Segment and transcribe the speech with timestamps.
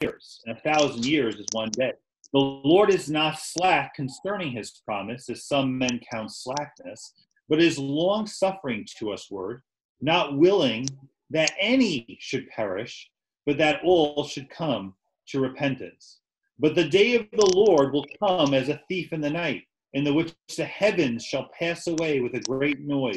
[0.00, 1.92] years, and a thousand years is one day.
[2.32, 7.12] The Lord is not slack concerning his promise, as some men count slackness,
[7.48, 9.62] but is long suffering to us, word,
[10.00, 10.86] not willing
[11.30, 13.10] that any should perish,
[13.46, 14.94] but that all should come
[15.28, 16.20] to repentance.
[16.58, 20.04] But the day of the Lord will come as a thief in the night, in
[20.04, 23.16] the which the heavens shall pass away with a great noise,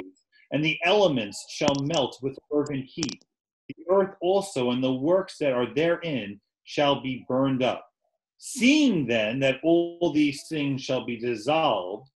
[0.52, 3.24] and the elements shall melt with fervent heat.
[3.68, 7.88] The earth also and the works that are therein shall be burned up.
[8.38, 12.10] Seeing then that all these things shall be dissolved,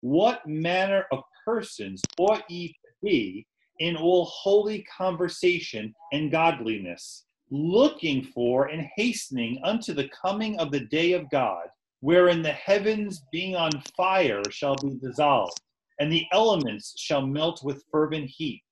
[0.00, 3.46] what manner of persons ought ye to be
[3.78, 10.86] in all holy conversation and godliness, looking for and hastening unto the coming of the
[10.86, 11.66] day of God,
[12.00, 15.60] wherein the heavens being on fire shall be dissolved,
[15.98, 18.62] and the elements shall melt with fervent heat.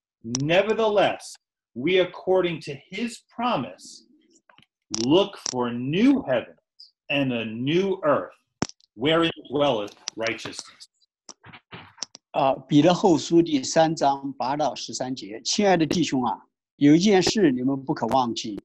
[0.43, 1.35] Nevertheless,
[1.75, 4.05] we, according to his promise,
[5.06, 6.58] look for new heavens
[7.08, 8.32] and a new earth,
[8.96, 10.88] wherein dwelleth righteousness.
[12.32, 16.40] 啊，彼得后书第三章八到十三节，亲爱的弟兄啊，
[16.78, 18.60] 有一件事你们不可忘记，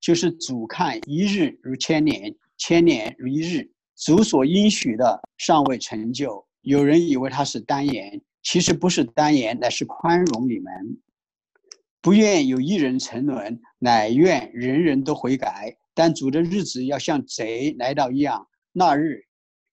[0.00, 3.70] 就是主看一日如千年，千年如一日。
[3.96, 10.72] 主所应许的尚未成就，有人以为他是单言，其实不是单言，乃是宽容你们，
[12.05, 15.75] 不愿有一人沉沦，乃愿人人都悔改。
[15.95, 19.23] 但主的日子要像贼来到一样，那日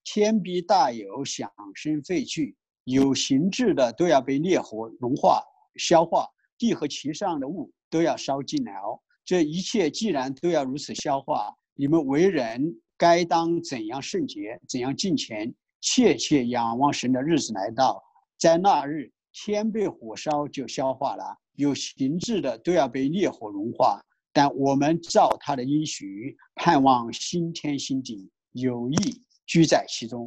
[0.03, 5.43] 天必大有响声废去，有形质的都要被烈火融化
[5.75, 8.99] 消化，地和其上的物都要烧尽了。
[9.23, 18.03] 这一切既然都要如此消化，你们为人该当怎样圣洁，怎样敬虔，切切仰望神的日子来到，
[18.39, 24.02] 在那日天被火烧就消化了，有形质的都要被烈火融化。
[24.32, 30.24] 但我们照他的应许，盼望新天新地，有意居在其中。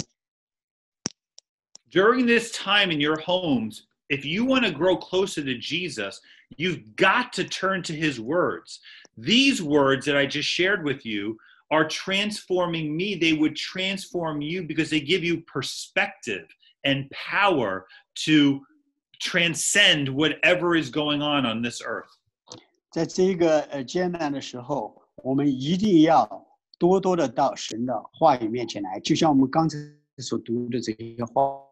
[1.90, 6.20] During this time in your homes, if you want to grow closer to Jesus,
[6.58, 8.80] you've got to turn to his words.
[9.18, 11.38] These words that I just shared with you
[11.70, 13.16] are transforming me.
[13.16, 16.48] They would transform you because they give you perspective
[16.84, 17.86] and power
[18.26, 18.62] to
[19.21, 22.11] transcend whatever is going on on this earth.
[22.91, 26.47] 在这个呃艰难的时候，我们一定要
[26.79, 29.77] 多多的到神的话语面前来，就像我们刚才
[30.19, 31.63] 所读的这些话，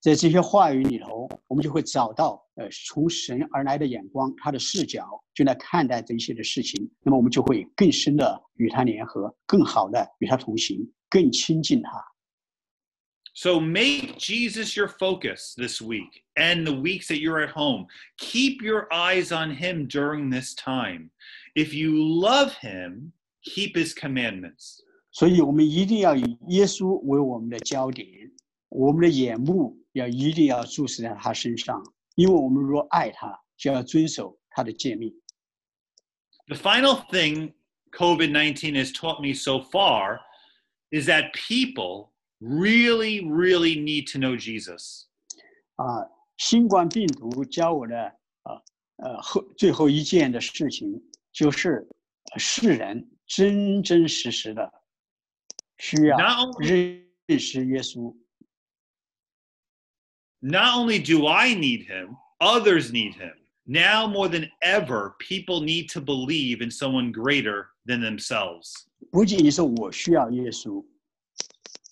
[0.00, 10.78] 在这些话语里头，我们就会找到呃从神而来的眼光，他的视角就来看待这一些的事情，那么我们就会更深的与他联合，更好的与他同行，
[11.08, 11.90] 更亲近他。
[13.33, 17.85] So make Jesus your focus this week and the weeks that you're at home.
[18.17, 21.11] Keep your eyes on him during this time.
[21.55, 24.81] If you love him, keep his commandments.
[25.11, 28.07] 所以，我们一定要以耶稣为我们的焦点，
[28.69, 31.81] 我们的眼目要一定要注视在他身上，
[32.15, 35.13] 因为我们若爱他，就要遵守他的诫命。
[36.47, 37.53] The final thing
[37.91, 40.19] COVID 19 has taught me so far
[40.91, 42.09] is that people
[42.41, 45.05] really, really need to know Jesus.
[45.75, 47.97] 啊，新冠病毒教我的
[48.43, 48.61] 啊
[48.97, 51.01] 呃后最后一件的事情，
[51.31, 51.87] 就是
[52.37, 54.71] 世人真真实实的
[55.77, 58.15] 需要 Not only, 认识耶稣。
[60.39, 63.33] not only do I need him, others need him.
[63.65, 68.71] Now more than ever, people need to believe in someone greater than themselves.
[69.11, 70.85] 不仅仅是我需要耶稣，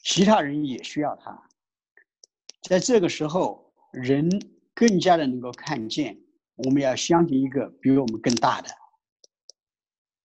[0.03, 1.43] 其他人也需要他。
[2.63, 4.29] 在这个时候，人
[4.75, 6.19] 更加的能够看见，
[6.57, 8.69] 我们要相信一个比我们更大的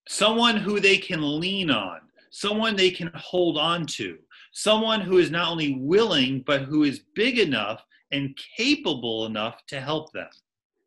[0.05, 4.21] ，Someone who they can lean on, someone they can hold on to,
[4.53, 9.77] someone who is not only willing, but who is big enough and capable enough to
[9.77, 10.29] help them.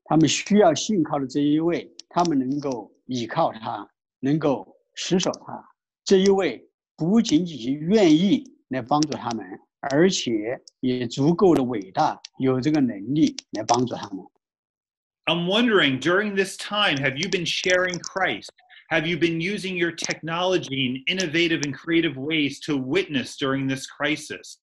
[0.04, 3.88] 他们需要信靠的这一位，他们能够依靠他，
[4.21, 5.62] 能够持守他。
[6.04, 9.46] 这一位不仅仅是愿意来帮助他们，
[9.79, 14.25] 而且也足够的伟大，有这个能力来帮助他们。
[15.25, 18.49] I'm wondering during this time, have you been sharing Christ?
[18.90, 23.87] Have you been using your technology in innovative and creative ways to witness during this
[23.87, 24.59] crisis?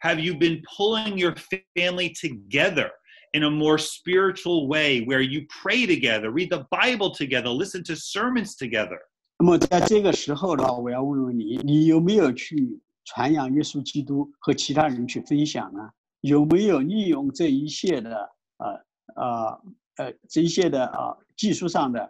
[0.00, 1.34] Have you been pulling your
[1.74, 2.90] family together
[3.32, 7.96] in a more spiritual way where you pray together, read the Bible together, listen to
[7.96, 8.98] sermons together?
[9.38, 15.89] 那么在这个时候的话，我要问问你，你有没有去 传扬耶稣基督和其他人去分享呢？
[16.21, 18.67] 有没有利用这一切的呃
[19.15, 19.61] 呃
[19.97, 22.09] 呃这一切的呃技术上的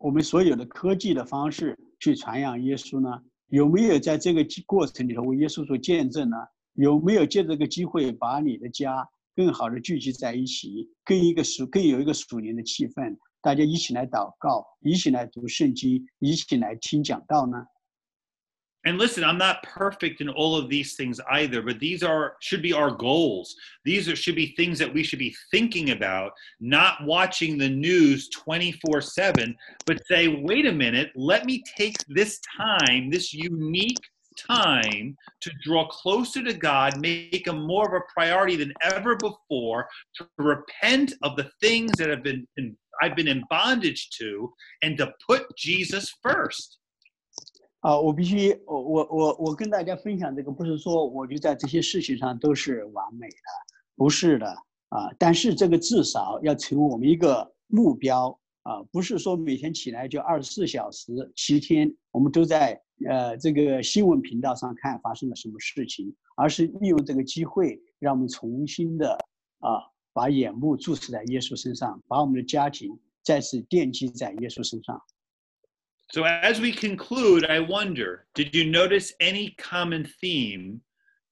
[0.00, 3.22] 我们所有的科技的方式去传扬耶稣呢？
[3.48, 6.36] 有没有在这个过程里头为耶稣做见证呢？
[6.74, 9.06] 有没有借这个机会把你的家
[9.36, 17.62] 更好的聚集在一起，更一个属更有一个属灵的气氛，大家一起来祷告，一起来读圣经，一起来听讲道呢
[18.84, 22.72] ？And listen, I'm not perfect in all of these things either, but these are should be
[22.72, 23.54] our goals.
[23.84, 28.28] These are, should be things that we should be thinking about, not watching the news
[28.30, 29.56] 24/7,
[29.86, 34.04] but say, "Wait a minute, let me take this time, this unique
[34.36, 39.88] time to draw closer to God, make him more of a priority than ever before,
[40.16, 42.46] to repent of the things that have been
[43.00, 44.52] I've been in bondage to
[44.82, 46.78] and to put Jesus first."
[47.82, 53.34] 啊，我必须，我我我我跟大家分享这个，不是说我就在这些事情上都是完美的，
[53.96, 54.46] 不是的
[54.88, 55.12] 啊。
[55.18, 69.12] 但是这个至少要成为我们一个目标啊，不是说每天起来就二十四小时七天，我们都在呃这个新闻频道上看发生了什么事情，而是利用这个机会，让我们重新的
[69.58, 69.82] 啊
[70.12, 75.02] 把眼目注视在耶稣身上，把我们的家庭再次奠基在耶稣身上。
[76.11, 80.81] So, as we conclude, I wonder did you notice any common theme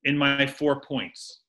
[0.04, 1.40] in my four points?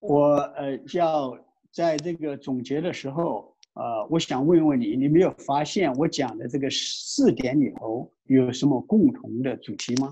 [0.00, 1.38] 我呃要
[1.70, 10.10] 在这个总结的时候，呃，我想问问你，你没有发现我讲的这个四点里头有什么共同的主题吗？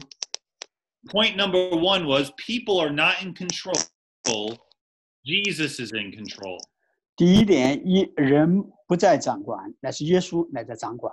[1.08, 3.76] Point number one was people are not in control.
[5.24, 6.60] Jesus is in control.
[7.16, 11.12] 第一点，一人不在掌管，乃是耶稣乃在掌管。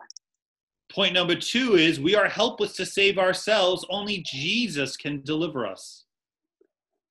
[0.94, 3.84] Point number two is we are helpless to save ourselves.
[3.90, 6.06] Only Jesus can deliver us.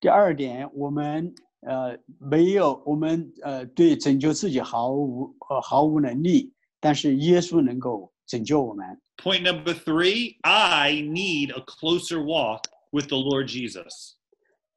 [0.01, 9.01] 第二点，我们呃没有，我们呃对拯救自己毫无呃毫无能力，但是耶稣能够拯救我们。
[9.17, 14.15] Point number three, I need a closer walk with the Lord Jesus.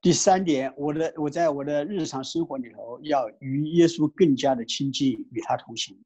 [0.01, 5.97] 第三点，我的我在我的日常生活里头要与耶稣更加的亲近，与他同行。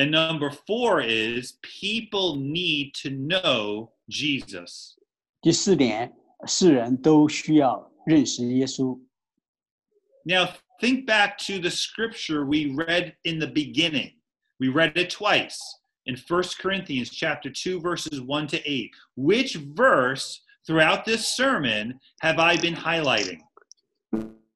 [0.00, 4.96] and number four is people need to know Jesus.
[5.40, 6.12] 第四点，
[6.46, 8.98] 世人都需要认识耶稣。
[10.24, 10.48] Now
[10.80, 14.12] think back to the scripture we read in the beginning.
[14.58, 15.58] We read it twice
[16.04, 18.90] in 1 Corinthians chapter 2 verses 1 to 8.
[19.16, 23.40] Which verse throughout this sermon have I been highlighting?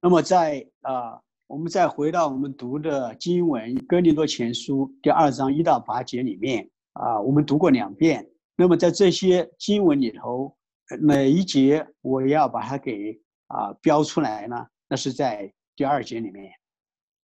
[0.02, 8.27] 那么在啊 我们再回到我们读的经文《哥林多前书》第二章一到八节里面啊，我们读过两遍。
[8.56, 10.57] 那么在这些经文里头，
[11.00, 13.15] 每一节我要把它给
[13.47, 14.65] 啊标出来呢？
[14.89, 16.51] 那是在第二节里面。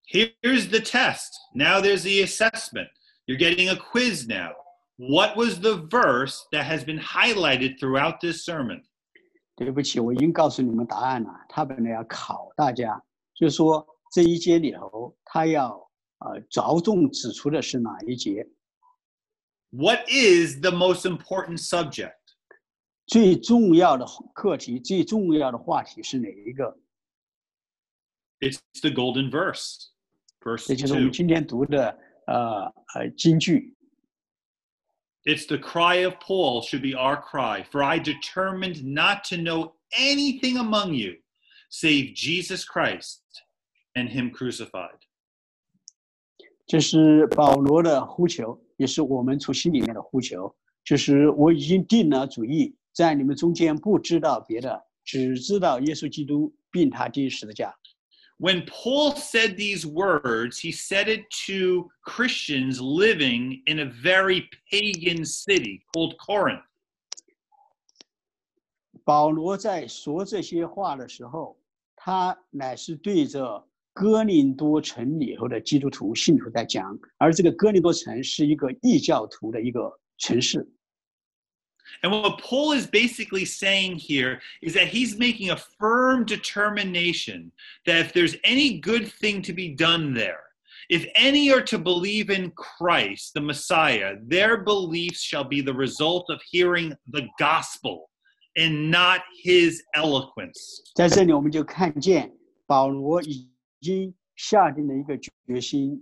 [0.06, 1.31] Here's the test.
[1.56, 2.89] Now there's the assessment.
[3.25, 4.53] You're getting a quiz now.
[4.97, 8.83] What was the verse that has been highlighted throughout this sermon?
[9.56, 11.31] 对不起，我已经告诉你们答案了。
[11.50, 13.01] 他本来要考大家，
[13.33, 13.83] 就是说。
[14.12, 18.48] 这一节里头，他要呃着重指出的是哪一节？
[19.70, 22.14] What is the most important subject？
[23.06, 26.78] 最重要的课题、最重要的话题是哪一个？
[28.40, 29.88] It's the golden verse.
[30.40, 32.64] Verse 这就是我们今天读的呃
[32.94, 33.76] 呃金句。
[35.24, 37.64] It's the cry of Paul should be our cry.
[37.64, 41.16] For I determined not to know anything among you
[41.68, 43.20] save Jesus Christ
[43.94, 44.99] and him crucified.
[46.66, 50.54] 这是保罗的呼求，也是我们从心里面的呼求。
[50.85, 57.75] 就是我已经定了主意，在你们中间不知道别的，只知道耶稣基督并他钉十字架。
[58.38, 65.80] When Paul said these words, he said it to Christians living in a very pagan city
[65.92, 66.62] called Corinth.
[69.04, 71.56] 保罗在说这些话的时候，
[71.96, 80.68] 他乃是对着 哥林多城里头的基督徒信徒在讲，而这个哥林多城是一个异教徒的一个城市。
[82.02, 87.52] And what Paul is basically saying here is that he's making a firm determination
[87.87, 90.40] that if there's any good thing to be done there,
[90.88, 96.26] if any are to believe in Christ, the Messiah, their beliefs shall be the result
[96.28, 98.11] of hearing the gospel
[98.56, 100.82] and not his eloquence.
[100.94, 102.30] 在这里，我们就看见
[102.66, 103.49] 保罗以
[103.81, 106.00] 已经下定了一个决心，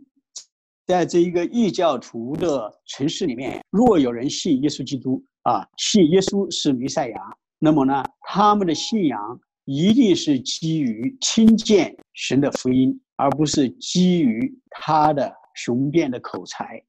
[0.86, 7.18] 在这一个异教徒的城市里面，若有人信耶稣基督啊，信耶稣是弥赛亚，
[7.58, 16.84] 那么呢，他们的信仰一定是基于听见神的福音，而不是基于他的雄辩的口才。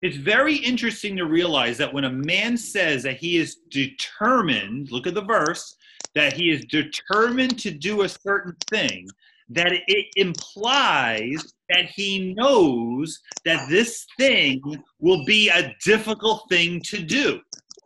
[0.00, 5.06] It's very interesting to realize that when a man says that he is determined, look
[5.06, 5.74] at the verse,
[6.14, 9.06] that he is determined to do a certain thing,
[9.53, 14.61] that it implies that he knows that this thing
[14.99, 17.41] will be a difficult thing to do.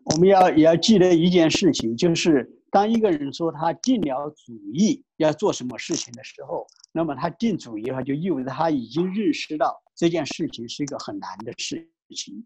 [0.06, 12.46] 我们要也要记得一件事情，就是当一个人说他定了主意要做什么事情的时候，那么他定主意的话，就意味着他已经认识到这件事情是一个很难的事情。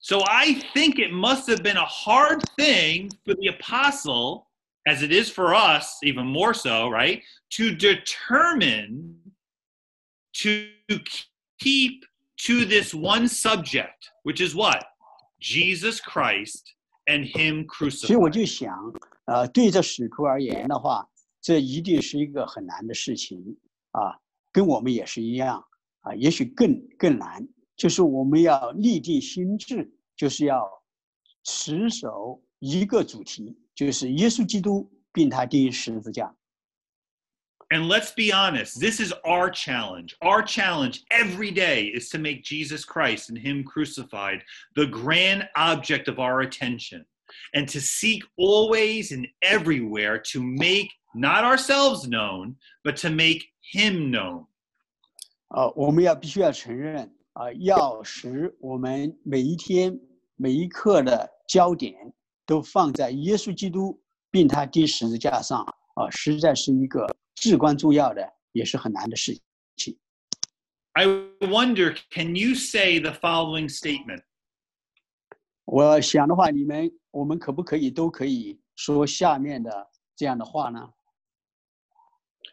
[0.00, 4.46] So I think it must have been a hard thing for the apostle,
[4.86, 7.22] as it is for us, even more so, right?
[7.56, 9.14] To determine
[10.42, 10.68] to
[11.58, 12.04] keep
[12.46, 14.84] to this one subject, which is what?
[15.40, 16.74] Jesus Christ
[17.06, 18.32] and Him 所以我 crucified.
[18.32, 18.92] 就想，
[19.26, 21.08] 呃，对这使徒而言的话，
[21.40, 23.38] 这一定是一个很难的事情
[23.92, 24.18] 啊，
[24.52, 25.64] 跟我们也是一样
[26.00, 27.46] 啊，也许更更难，
[27.76, 30.68] 就是我们要立定心智，就是要
[31.44, 36.34] 持守一个主题， 就是耶稣基督并他钉十字架。
[37.70, 40.14] And let's be honest, this is our challenge.
[40.20, 44.42] Our challenge every day is to make Jesus Christ and Him crucified
[44.74, 47.06] the grand object of our attention
[47.52, 54.10] and to seek always and everywhere to make not ourselves known, but to make Him
[54.10, 54.46] known.
[55.48, 59.98] 呃，我们要必须要承认啊、要使我们每一天
[60.36, 62.12] 每一刻的焦点
[62.49, 64.01] 都放在耶稣基督
[64.31, 65.63] 并他钉十字架上
[65.93, 69.37] 啊、实在是一个至关重要的，也是很难的事
[69.75, 69.95] 情。
[70.93, 74.23] I wonder can you say the following statement?
[75.65, 80.89] 我想的话，你们我们可不可以都可以说下面的这样的话呢？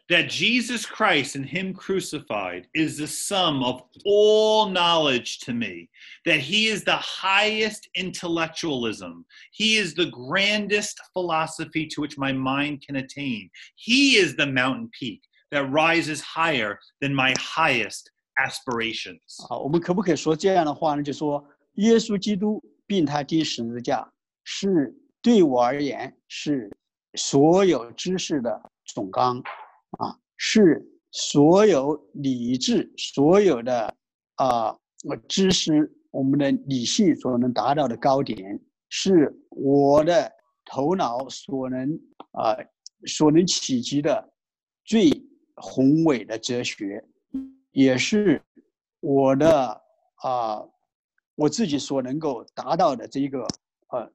[0.08, 5.88] that Jesus Christ and Him crucified is the sum of all knowledge to me,
[6.26, 12.82] that He is the highest intellectualism, He is the grandest philosophy to which my mind
[12.86, 19.46] can attain, He is the mountain peak that rises higher than my highest aspirations.
[19.48, 21.02] 啊，我们可不可以说这样的话呢？
[21.02, 21.42] 就说
[21.74, 24.06] 耶稣基督并他钉十字架
[24.44, 26.70] 是对我而言是
[27.14, 29.42] 所有知识的总纲
[29.91, 33.95] 啊，是所有理智、所有的
[34.35, 34.69] 啊
[35.09, 40.31] 呃知识，我们的理性所能达到的高点，是我的
[40.65, 41.99] 头脑所能
[42.31, 42.55] 啊、
[43.05, 44.33] 所能企及的
[44.83, 45.09] 最
[45.55, 47.03] 宏伟的哲学，
[47.71, 48.41] 也是
[48.99, 49.81] 我的
[50.15, 50.61] 啊、
[51.35, 53.39] 我自己所能够达到的这一个
[53.89, 54.11] 呃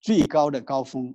[0.00, 1.14] 最高的高峰。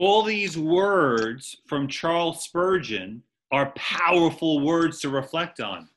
[0.00, 5.88] All these words from Charles Spurgeon are powerful words to reflect on.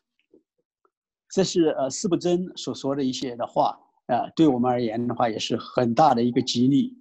[1.29, 6.97] 这是呃斯布真所说的一些的话啊、对我们而言的话也是很大的一个激励。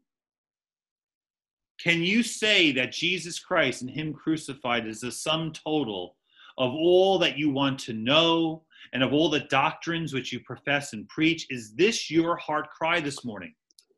[1.82, 6.16] Can you say that Jesus Christ and Him crucified is the sum total
[6.56, 10.92] of all that you want to know and of all the doctrines which you profess
[10.92, 11.46] and preach?
[11.48, 13.54] Is this your heart cry this morning?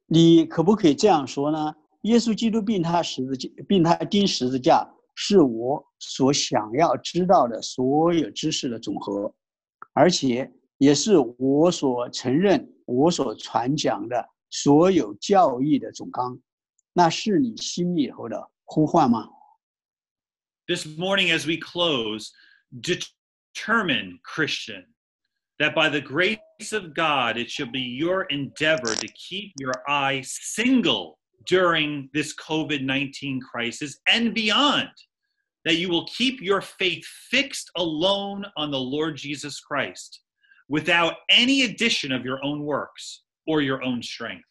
[0.07, 1.75] 你可不可以这样说呢？
[2.05, 9.35] 耶稣基督并他十字架，并他钉十字架，是我所想要知道的所有知识的总和，
[9.93, 16.41] 而且也是我所承认、我所传讲的所有教义的总纲。
[16.93, 19.29] 那是你心里头的呼唤吗？
[20.67, 22.31] This morning, as we close,
[22.73, 24.87] determine, Christian,
[25.59, 30.23] that by the grace of God, it shall be your endeavor to keep your eye
[30.23, 34.91] single during this COVID 19 crisis and beyond.
[35.67, 40.23] That you will keep your faith fixed alone on the Lord Jesus Christ
[40.71, 44.45] without any addition of your own works or your own strength.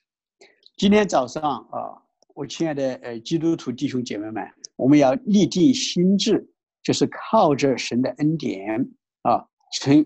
[0.77, 1.97] 今天早上啊，
[2.35, 6.47] 我亲爱的呃基督徒弟兄姐妹们，我们要立定心智，
[6.83, 8.79] 就是靠着神的恩典
[9.23, 9.43] 啊，
[9.73, 10.05] 成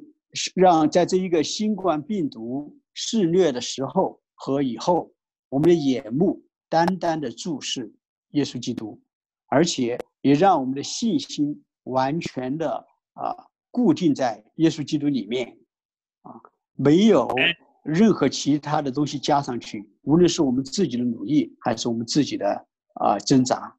[0.56, 5.12] 让在这一个新冠病毒肆虐的时候和以后，
[5.50, 7.94] 我们的眼目 单单的注视
[8.32, 9.01] 耶稣基督，
[9.48, 13.36] 而且也让我们的信心完全的啊
[13.72, 15.58] 固定在耶稣基督里面
[16.22, 16.34] 啊，
[16.75, 17.30] 没有
[17.84, 23.77] 任何其他的东西加上去，无论是我们自己的努力，还是我们自己的啊挣扎。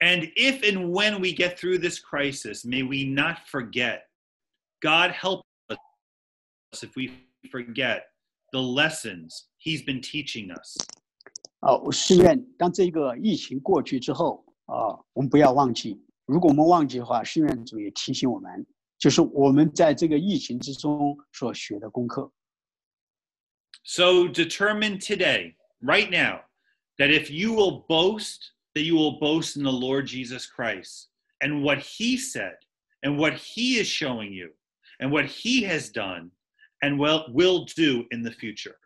[0.00, 4.08] And if and when we get through this crisis, may we not forget.
[4.80, 7.12] God help us if we
[7.52, 8.06] forget
[8.50, 10.76] the lessons He's been teaching us.
[11.60, 16.02] 啊，我誓愿当这个疫情过去之后啊，我们不要忘记。
[16.26, 18.66] 如果我们忘记的话，誓愿主也提醒我们
[18.98, 22.32] 就是我们在这个疫情之中所学的功课。
[23.84, 26.42] So determine today, right now,
[26.98, 31.08] that if you will boast, that you will boast in the Lord Jesus Christ
[31.40, 32.58] and what he said
[33.02, 34.52] and what he is showing you
[35.00, 36.30] and what he has done
[36.80, 38.76] and will, will do in the future.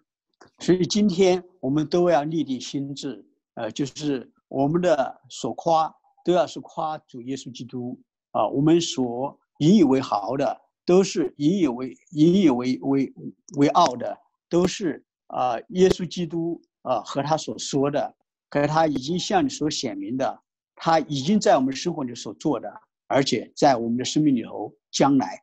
[0.60, 5.93] 所以今天我们都要立定心志，呃，就是我们的所夸
[6.24, 8.00] 都要是夸主耶稣基督
[8.31, 13.13] 啊、我们所引以为豪的都是引以为引以为为
[13.57, 14.17] 为傲的，
[14.50, 18.15] 都是啊、耶稣基督啊、和他所说的，
[18.50, 20.41] 和他已经向你所显明的，
[20.75, 22.71] 他已经在我们生活里所做的，
[23.07, 25.41] 而且在我们的生命里头将来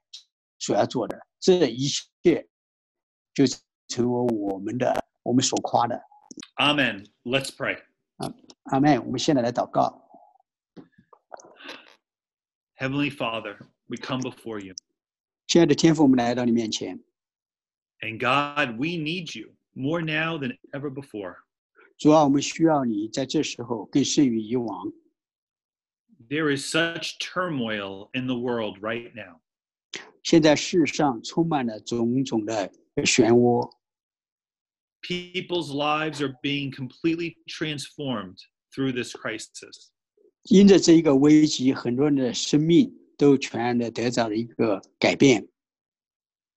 [0.58, 1.86] 所要做的，这一
[2.22, 2.48] 切
[3.34, 3.56] 就是
[3.97, 6.01] 我们的我们所夸的。
[6.55, 7.05] Amen.
[7.23, 7.77] Let's pray.
[8.63, 10.01] 阿妹，我们现在来祷告。
[12.77, 14.73] Heavenly Father, we come before you.
[15.47, 16.99] 亲爱的天父，我们来到你面前，
[17.99, 21.35] And God, we need you more now than ever before.
[21.97, 24.91] 主啊，我们需要你，在这时候更胜于以往。
[26.29, 29.39] There is such turmoil in the world right now.
[30.23, 33.69] 现在世上充满了种种的漩涡，
[35.01, 38.37] People's lives are being completely transformed
[38.73, 39.89] through this crisis.
[40.49, 45.47] 因着这一个危机，很多人的生命都全然的得到了一个改变。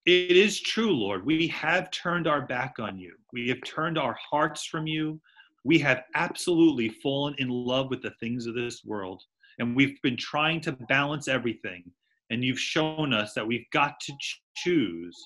[0.04, 1.24] It is true, Lord.
[1.24, 3.16] We have turned our back on you.
[3.32, 5.20] We have turned our hearts from you.
[5.64, 9.22] We have absolutely fallen in love with the things of this world.
[9.58, 11.90] And we've been trying to balance everything.
[12.30, 15.16] And you've shown us that we've got to ch- choose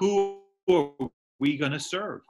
[0.00, 1.10] who are
[1.40, 2.20] we going to serve?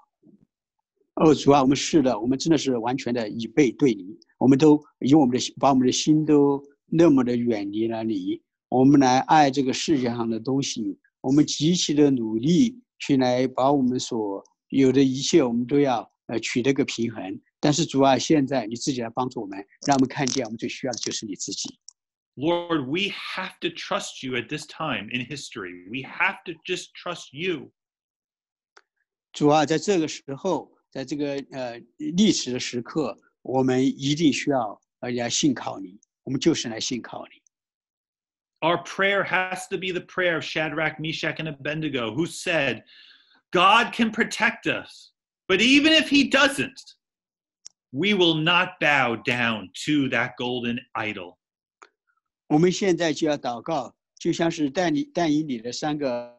[1.14, 17.40] 哦，主啊，我们是的，我们真的是完全的以背对你，我们都以我们的心把我们的心都那么的远离了你，我们来爱这个世界上的东西，我们极其的努力去来把我们所有的一切，我们都要呃取得个平衡。
[17.58, 21.78] 但是主啊，现在你自己来帮助我们，让我们看见我们最需要的就是你自己。
[22.36, 25.88] Lord, we have to trust you at this time in history.
[25.90, 27.72] We have to just trust you.
[29.32, 37.42] 主啊，在这个时候，在这个呃历史的时刻，我们一定需要呃来信靠你，我们就是来信靠你。
[38.60, 42.84] Our prayer has to be the prayer of Shadrach, Meshach, and Abednego, who said,
[43.52, 45.12] God can protect us,
[45.46, 46.80] but even if he doesn't,
[47.92, 51.36] we will not bow down to that golden idol.
[52.48, 56.34] 我们现在就要祷告，就像是带你带领你的三个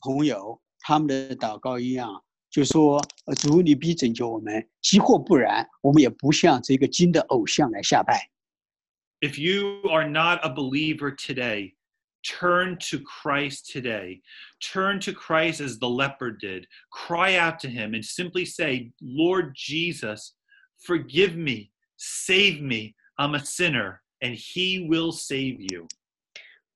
[0.00, 8.30] 朋友他们的祷告一样， 就说：“呃主，你必拯救我们，即或不然，我们也不向这个金的偶像来下拜。
[9.20, 11.74] If you are not a believer today,
[12.22, 14.20] turn to Christ today.
[14.60, 16.66] Turn to Christ as the leper did.
[16.90, 20.34] Cry out to him and simply say, Lord Jesus,
[20.78, 22.94] forgive me, save me.
[23.18, 25.86] I'm a sinner, and he will save you.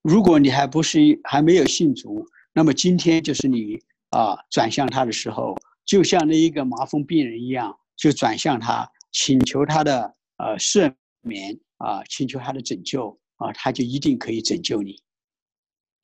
[0.02, 3.78] 如果你还不是还没有信主，那么今天就是你
[4.12, 15.02] 啊转向他的时候，就像那一个麻风病人一样，就转向他，请求他的呃赦免啊，请求他的拯救啊，他就一定可以拯救你。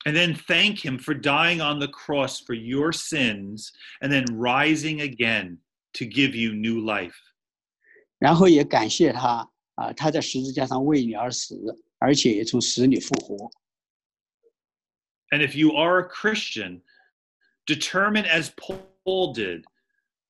[0.05, 3.69] And then thank him for dying on the cross for your sins
[4.01, 5.57] and then rising again
[5.93, 7.15] to give you new life.
[8.19, 11.59] 然后也感谢他啊，他在十字架上为你而死，
[11.97, 13.49] 而且也从死里复活。
[15.31, 16.81] And if you are a Christian,
[17.65, 19.63] determine as Paul did,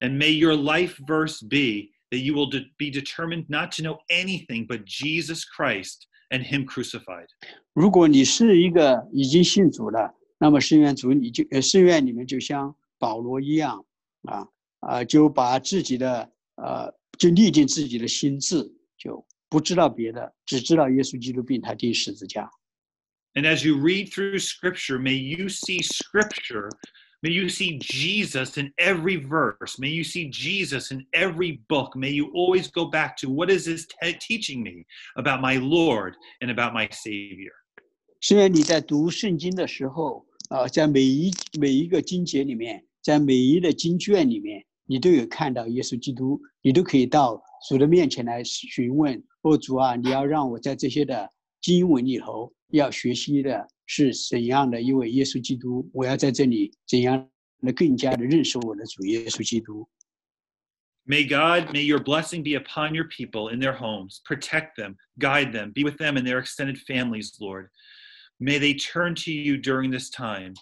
[0.02, 3.98] and may your life verse be that you will de- be determined not to know
[4.10, 7.28] anything but Jesus Christ and Him crucified.
[7.74, 13.86] 如果你是一个已经信主了，那么圣愿主你就呃圣愿你们就像保罗一样
[14.24, 14.48] 啊
[14.80, 22.50] 啊，就把自己的呃就立定自己的心智，就不知道别的，只知道耶稣基督并他钉十字架。
[23.34, 26.70] And as you read through Scripture, may you see Scripture,
[27.22, 31.96] may you see Jesus in every verse, may you see Jesus in every book.
[31.96, 34.86] May you always go back to what is this te- teaching me
[35.16, 37.54] about my Lord and about my Savior.
[38.22, 51.30] 虽然你在读圣经的时候，啊，在每一每一个经节里面，在每一个经卷里面，你都有看到耶稣基督，你都可以到主的面前来询问：哦，主啊，你要让我在这些的
[51.62, 55.90] 经文里头要学习的是怎样的一位耶稣基督？
[55.94, 57.30] 我要在这里怎样
[57.62, 59.88] 的更加的认识我的主耶稣基督？
[61.08, 64.22] May God, may your blessing be upon your people in their homes.
[64.26, 67.70] Protect them, guide them, be with them and their extended families, Lord.
[68.40, 70.56] May they turn to you during this time.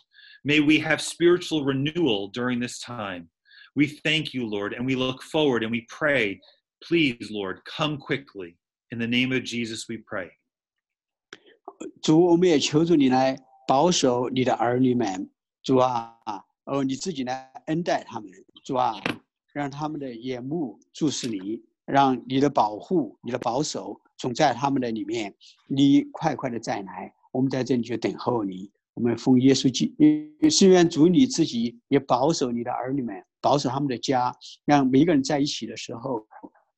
[0.44, 3.30] May we have spiritual renewal during this time.
[3.76, 6.42] We thank you, Lord, and we look forward and we pray,
[6.84, 8.58] please, Lord, come quickly.
[8.92, 10.30] In the name of Jesus, we pray.
[12.03, 15.31] 主，我们也求助你来保守你的儿女们，
[15.63, 16.15] 主啊，
[16.65, 18.31] 哦，你自己来恩待他们，
[18.65, 18.95] 主啊，
[19.53, 25.35] 让他们的眼目注视你，让你的保护、你的保守总在他们的里面。
[25.67, 28.71] 你快快的再来，我们在这里就等候你。
[28.95, 29.95] 我们奉耶稣基，
[30.51, 36.27] 虽愿主你自己也保守你的儿女们，保守他们的家，让每一个人在一起的时候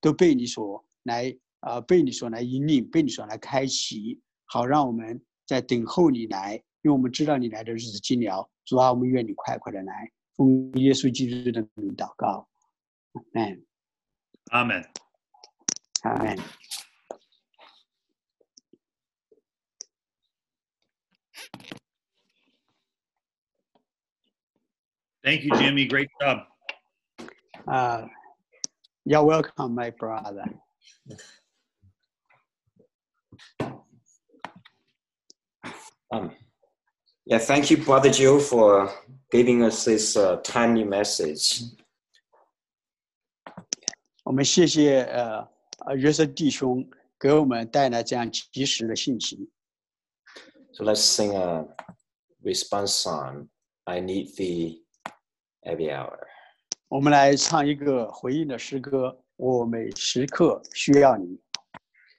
[0.02, 8.49] 都被你所来啊、被你所来引领，被你所来开启，好让我们在等候你来，因为我们知道你来的日子近了。
[8.65, 12.47] 主啊，我们愿你快快的来，奉耶稣基督的名祷告，
[13.13, 14.89] 阿门， Amen.
[16.01, 16.37] 阿门。
[25.21, 25.87] Thank you, Jimmy.
[25.87, 26.47] Great job.
[27.65, 28.07] 啊、
[29.03, 30.45] y o u r welcome, my brother.
[36.11, 36.31] Um,
[37.25, 38.89] yeah, thank you, Brother Joe, for
[39.31, 41.63] giving us this uh, timely message.
[44.23, 45.47] 我们谢谢呃
[45.85, 46.87] 呃约瑟弟兄
[47.19, 49.49] 给我们带来这样及时的信息。
[50.73, 51.67] So let's sing a
[52.43, 53.47] response song.
[53.85, 54.83] I need thee
[55.61, 56.19] every hour.
[56.87, 61.39] 我们来唱一个回应的诗歌，我每时刻需要你。